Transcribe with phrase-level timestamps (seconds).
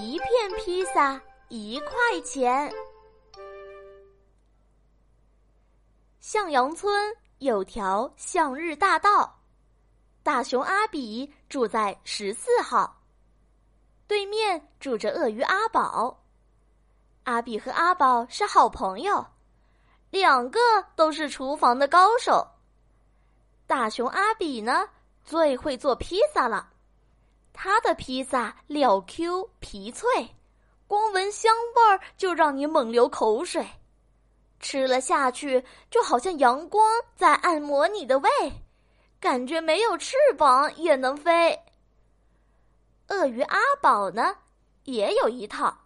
[0.00, 1.90] 一片披萨一块
[2.24, 2.72] 钱。
[6.20, 9.38] 向阳村有条向日大道，
[10.22, 13.02] 大熊阿比住在十四号，
[14.06, 16.22] 对面住着鳄鱼阿宝。
[17.24, 19.26] 阿比和阿宝是好朋友，
[20.08, 20.58] 两个
[20.96, 22.48] 都是厨房的高手。
[23.66, 24.88] 大熊阿比呢，
[25.24, 26.69] 最会做披萨了。
[27.52, 30.08] 他的披萨料 Q 皮脆，
[30.86, 33.66] 光闻香味儿就让你猛流口水，
[34.60, 38.30] 吃了下去就好像阳光在按摩你的胃，
[39.20, 41.58] 感觉没有翅膀也能飞。
[43.08, 44.36] 鳄鱼阿宝呢，
[44.84, 45.76] 也有一套，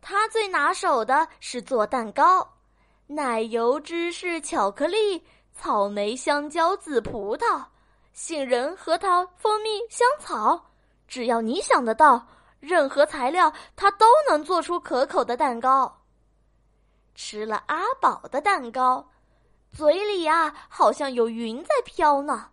[0.00, 2.54] 他最拿手的是做蛋糕，
[3.06, 5.24] 奶油、芝士、巧克力。
[5.56, 7.64] 草莓、香蕉、紫葡萄、
[8.12, 10.60] 杏仁、核桃、蜂蜜、香草，
[11.14, 12.26] 只要你想得到，
[12.58, 16.00] 任何材料，它都能做出可口的蛋糕。
[17.14, 19.08] 吃了阿宝的蛋糕，
[19.70, 22.50] 嘴里啊好像有云在飘呢；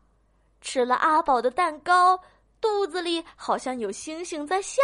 [0.61, 2.19] 吃了阿宝的蛋糕，
[2.61, 4.79] 肚子里好像有星星在笑。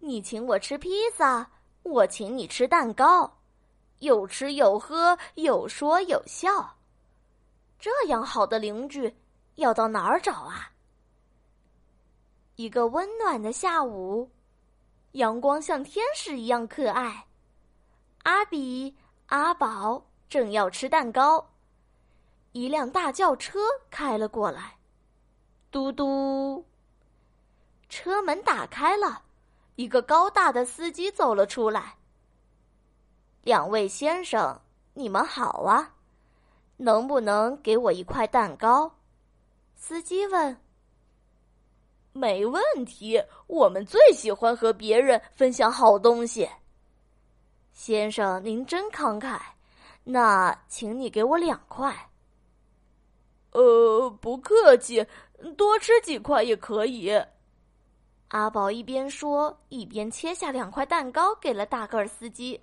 [0.00, 1.48] 你请我吃披萨，
[1.84, 3.38] 我请你吃蛋糕。
[4.00, 6.76] 有吃有喝，有说有笑。
[7.78, 9.16] 这样好的邻居，
[9.54, 10.71] 要到哪儿找啊？
[12.62, 14.30] 一个温暖的下午，
[15.12, 17.26] 阳光像天使一样可爱。
[18.22, 18.96] 阿比、
[19.26, 21.44] 阿宝正要吃蛋糕，
[22.52, 23.58] 一辆大轿车
[23.90, 24.76] 开了过来，
[25.72, 26.64] 嘟嘟。
[27.88, 29.24] 车门打开了，
[29.74, 31.96] 一个高大的司机走了出来。
[33.42, 34.60] 两位先生，
[34.94, 35.96] 你们好啊！
[36.76, 38.94] 能不能给我一块蛋糕？
[39.74, 40.56] 司机问。
[42.12, 46.48] 没问题，我们最喜欢和别人分享好东西。
[47.72, 49.40] 先生，您真慷慨，
[50.04, 52.10] 那请你给我两块。
[53.52, 55.06] 呃，不客气，
[55.56, 57.10] 多吃几块也可以。
[58.28, 62.60] 阿宝一边说，一边切下两块蛋糕给了大个儿司机。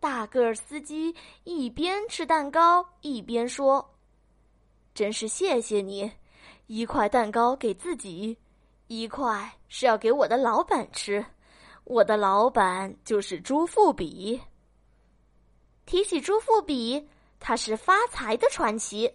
[0.00, 3.94] 大个儿司机一边吃蛋糕一边说
[4.94, 6.10] ：“真是谢谢你，
[6.68, 8.38] 一块蛋糕给自己，
[8.86, 11.24] 一块是要给我的老板吃。
[11.82, 14.40] 我的老板就是朱富比。
[15.84, 17.08] 提起朱富比，
[17.40, 19.12] 他是发财的传奇，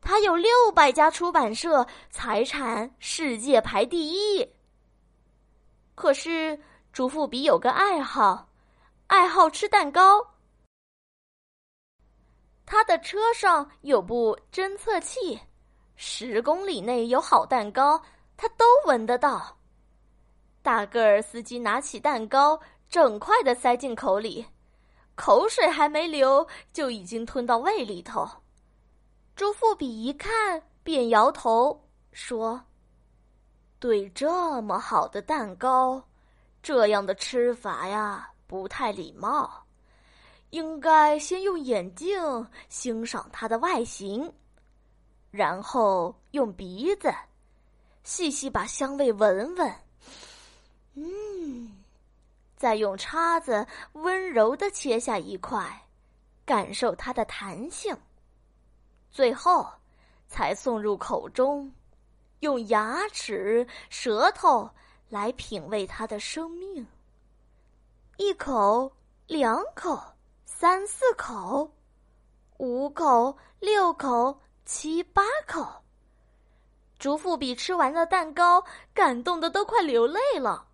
[0.00, 4.46] 他有六百家出版社，财产世界排第一。
[5.94, 6.60] 可是
[6.92, 8.48] 朱富比有个爱好。”
[9.06, 10.26] 爱好吃蛋糕，
[12.64, 15.38] 他的车上有部侦测器，
[15.96, 18.00] 十公里内有好蛋糕，
[18.36, 19.56] 他都闻得到。
[20.62, 24.44] 大个儿司机拿起蛋糕，整块的塞进口里，
[25.14, 28.28] 口水还没流，就已经吞到胃里头。
[29.36, 32.62] 朱富比一看，便摇头说
[33.78, 36.02] ：“对这么好的蛋糕，
[36.62, 39.64] 这样的吃法呀。”不太礼貌，
[40.50, 44.32] 应该先用眼镜欣赏它的外形，
[45.34, 47.12] 然后用鼻子
[48.04, 49.74] 细细把香味闻闻，
[50.94, 51.76] 嗯，
[52.56, 55.88] 再用叉子温柔的切下一块，
[56.44, 57.96] 感受它的弹性，
[59.10, 59.66] 最后
[60.28, 61.68] 才送入口中，
[62.38, 64.70] 用牙齿、舌头
[65.08, 66.86] 来品味它的生命。
[68.18, 68.92] 一口，
[69.26, 70.00] 两口，
[70.44, 71.68] 三四口，
[72.58, 75.82] 五口，六口，七八口。
[76.98, 78.64] 朱富比吃完了蛋糕，
[78.94, 80.66] 感动的都快流泪了。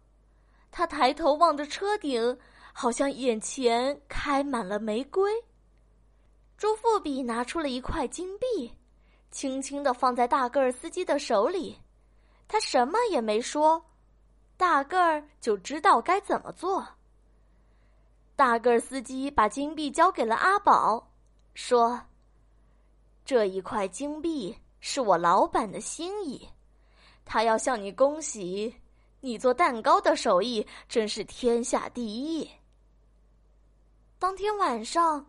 [0.70, 2.38] 他抬头望着车顶，
[2.72, 5.32] 好像眼前开满了玫瑰。
[6.56, 8.72] 朱富比拿出了一块金币，
[9.32, 11.76] 轻轻的放在大个儿司机的手里。
[12.46, 13.84] 他什么也没说，
[14.56, 16.86] 大个儿就知道该怎么做。
[18.36, 21.12] 大个儿司机把金币交给了阿宝，
[21.54, 22.00] 说
[23.30, 26.48] ：“这一块金币是我老板的心意，
[27.24, 28.74] 他要向你恭喜，
[29.20, 32.50] 你做蛋糕的手艺真是天下第一。”
[34.18, 35.24] 当天晚上，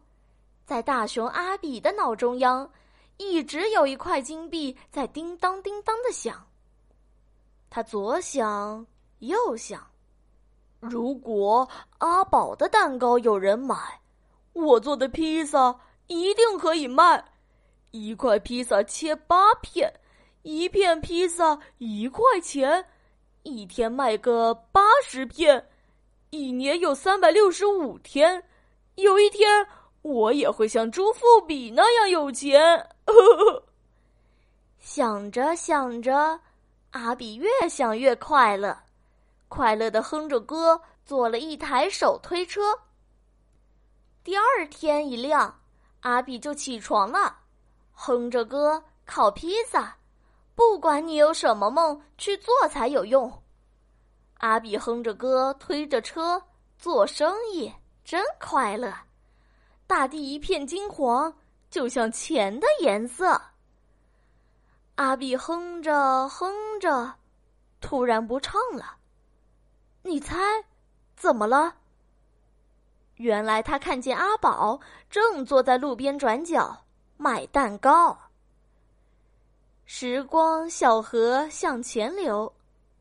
[0.66, 2.68] 在大熊阿比的脑中央，
[3.18, 6.44] 一直有一块金币在叮当叮当的响。
[7.70, 8.84] 他左想
[9.20, 9.80] 右想。
[10.80, 11.70] 如果
[12.00, 14.02] 阿宝的蛋糕有人买，
[14.54, 17.24] 我做的披萨一定可以卖。
[17.92, 19.94] 一块披萨切八片，
[20.44, 22.86] 一片披萨一块钱，
[23.44, 25.70] 一天卖个八十片，
[26.30, 28.44] 一年有三百六十五天，
[28.96, 29.68] 有一天
[30.02, 32.90] 我也会像朱富比那样有钱。
[34.80, 36.40] 想着想着，
[36.92, 38.76] 阿比越想越快乐，
[39.48, 42.80] 快乐的哼着歌，做了一台手推车。
[44.24, 45.60] 第二天一亮，
[46.00, 47.38] 阿比就起床了，
[48.04, 49.96] 哼着歌烤披萨。
[50.56, 53.32] 不管你有什么梦，去做才有用。
[54.40, 56.42] 阿比哼着歌，推着车
[56.80, 57.72] 做生意，
[58.04, 58.92] 真快乐。
[59.86, 61.32] 大地一片金黄，
[61.70, 63.40] 就像钱的颜色。
[64.96, 67.14] 阿比哼着哼着，
[67.82, 68.96] 突然不唱了。
[70.02, 70.40] 你猜，
[71.16, 71.76] 怎么了？
[73.14, 76.76] 原来他看见阿宝正坐在路边转角
[77.22, 78.18] 卖蛋糕。
[79.86, 82.52] 时光小河向前流，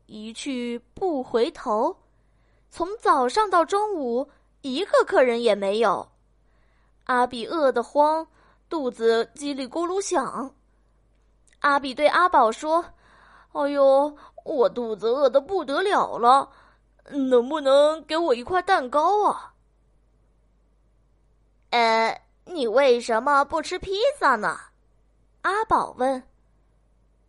[0.05, 1.97] 一去不回头。
[2.69, 4.29] 从早上到中午，
[4.61, 6.07] 一个客人也没有。
[7.05, 8.27] 阿比饿得慌，
[8.69, 10.53] 肚子叽里咕噜响。
[11.61, 12.85] 阿比对阿宝说
[13.53, 14.15] ：“哎呦，
[14.45, 16.47] 我肚子饿得不得了了，
[17.09, 19.55] 能不能给我一块蛋糕啊？”
[21.71, 22.20] 呃，
[22.51, 24.59] 你为什么不吃披萨呢？
[25.41, 26.21] 阿宝问。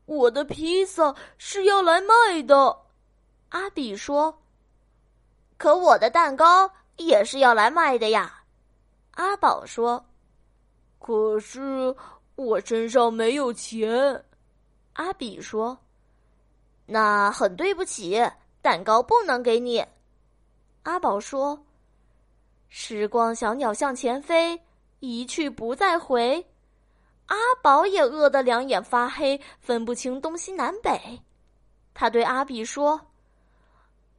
[0.04, 2.76] 我的披萨是要来卖的，
[3.50, 4.42] 阿比说。
[5.56, 8.42] 可我的蛋糕也是要来卖的呀，
[9.12, 10.04] 阿宝说。
[10.98, 11.94] 可是
[12.34, 14.24] 我身上没有钱，
[14.94, 15.78] 阿比说。
[16.84, 18.20] 那很对不起，
[18.60, 19.84] 蛋糕不能给你，
[20.82, 21.64] 阿宝说。
[22.69, 24.60] 时光小鸟向前飞，
[25.02, 26.46] 一去不再回。
[27.26, 31.20] 阿宝也饿得两眼发黑，分不清东西南北。
[31.93, 33.00] 他对阿比说：“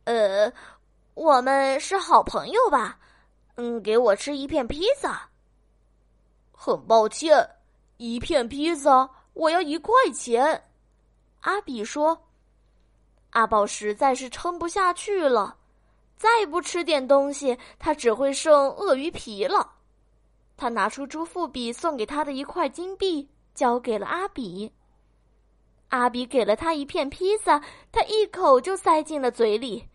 [0.03, 0.51] 呃，
[1.13, 2.99] 我们是好朋友吧？
[3.55, 5.29] 嗯，给我吃一片披萨。”
[6.51, 7.49] 很抱歉，
[7.95, 10.65] 一片披萨我要一块钱。
[11.39, 12.27] 阿比说
[13.31, 15.55] ：“阿宝实在是撑不下去了，
[16.17, 19.75] 再不吃点东西，他只会剩鳄鱼皮了。”
[20.63, 24.71] 他拿出朱富比送给他的一块金币，交给了阿比。
[25.89, 27.61] 阿比给了他一片披萨，
[27.91, 29.85] 他一口就塞进了嘴里，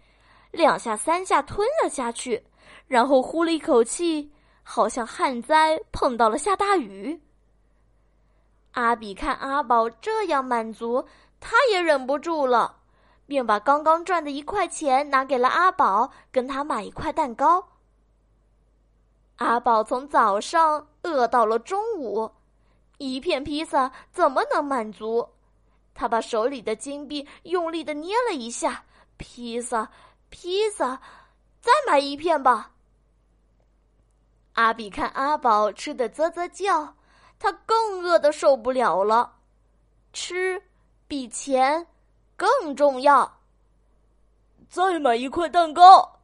[0.50, 2.44] 两下三下吞了下去，
[2.86, 4.30] 然后呼了一口气，
[4.62, 7.18] 好像旱灾碰到了下大雨。
[8.72, 11.02] 阿比看阿宝这样满足，
[11.40, 12.76] 他也忍不住了，
[13.24, 17.66] 便把刚刚赚的一块钱拿给了阿宝，跟他买一块蛋糕。
[19.38, 22.30] 阿宝从早上饿到了中午，
[22.98, 25.28] 一片披萨怎么能满足？
[25.94, 28.84] 他把手里的金币用力的捏了一下，
[29.16, 29.90] 披萨，
[30.28, 31.00] 披萨，
[31.60, 32.72] 再买一片吧。
[34.54, 36.94] 阿比看阿宝吃的啧啧叫，
[37.38, 39.36] 他更饿的受不了了。
[40.12, 40.60] 吃
[41.06, 41.86] 比钱
[42.36, 43.40] 更重要。
[44.68, 46.17] 再买一块蛋糕。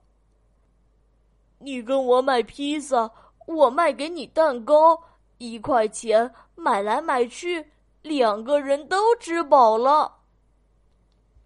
[1.64, 3.10] 你跟我买披萨，
[3.46, 5.02] 我卖给你蛋糕，
[5.38, 7.72] 一块钱买来买去，
[8.02, 10.18] 两个人都吃饱了。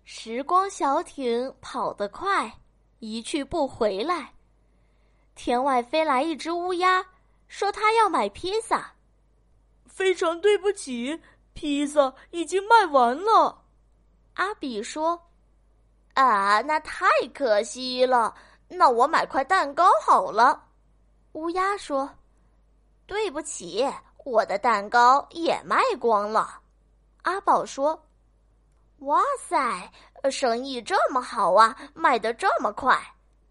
[0.05, 2.53] 时光小艇跑得快，
[2.99, 4.35] 一去不回来。
[5.37, 7.07] 天外飞来一只乌鸦，
[7.47, 8.95] 说他要买披萨。
[9.87, 11.21] 非常对不起，
[11.53, 13.63] 披萨已经卖完了。
[14.35, 15.21] 阿比说
[16.15, 18.35] ：“啊，那太可惜了。”
[18.69, 20.65] 那我买块蛋糕好了，
[21.33, 22.09] 乌鸦说
[23.07, 23.89] ：“对不起，
[24.25, 26.61] 我的蛋糕也卖光了。”
[27.23, 28.07] 阿宝说
[29.01, 29.91] ：“哇塞，
[30.31, 32.97] 生意这么好啊，卖得这么快！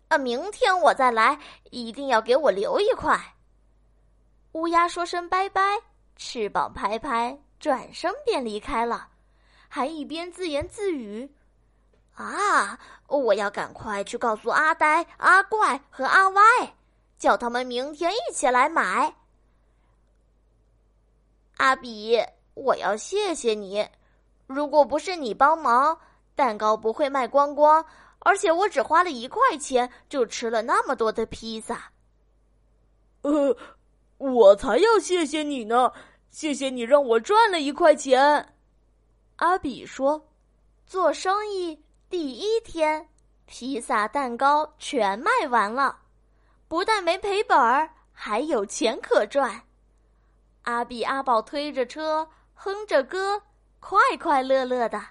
[0.09, 1.39] 啊，明天我再来，
[1.71, 3.19] 一定要给我留一块。”
[4.53, 5.79] 乌鸦说声拜拜，
[6.15, 9.09] 翅膀拍拍，转身便离开了，
[9.67, 11.31] 还一边自言自语。
[12.17, 12.77] 啊！
[13.07, 16.41] 我要赶快去告诉阿呆、阿怪和阿歪，
[17.17, 19.15] 叫他们明天一起来买。
[21.57, 22.21] 阿比，
[22.53, 23.87] 我要谢谢你，
[24.45, 25.97] 如果不是你帮忙，
[26.35, 27.85] 蛋糕不会卖光光，
[28.19, 31.91] 而且我只花了一块钱就吃了那么多的披萨。
[33.21, 33.55] 呃，
[34.17, 35.93] 我才要谢谢你呢！
[36.29, 38.53] 谢谢你让我赚了一块钱。
[39.37, 40.27] 阿比说
[40.85, 43.09] ：“做生意。”第一天，
[43.45, 45.99] 披萨、蛋糕全卖完了，
[46.69, 49.63] 不但没赔本儿，还有钱可赚。
[50.61, 53.41] 阿比、阿宝推着车，哼着歌，
[53.81, 55.01] 快快乐乐的，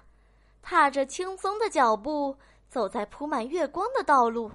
[0.63, 2.35] 踏着轻松的脚步，
[2.67, 4.51] 走在铺满月光的道路，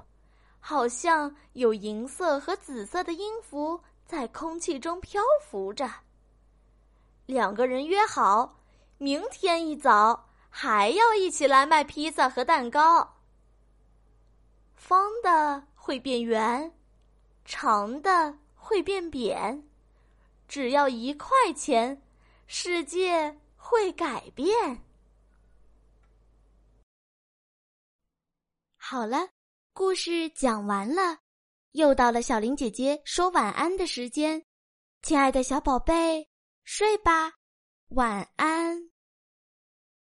[0.59, 5.89] 好像有银色和紫色的音符在空气中漂浮着。
[7.27, 8.59] 两个人约好，
[8.99, 13.17] 明天一早还要一起来卖披萨和蛋糕。
[14.77, 16.71] 方的会变圆，
[17.43, 19.67] 长的会变扁，
[20.47, 22.03] 只要一块钱，
[22.47, 24.85] 世界会改变。
[28.77, 29.31] 好了，
[29.73, 31.21] 故事讲完了，
[31.71, 34.45] 又到了小林姐姐说晚安的时间，
[35.01, 36.29] 亲爱的小宝贝。
[36.65, 37.33] 睡吧，
[37.89, 38.92] 晚安。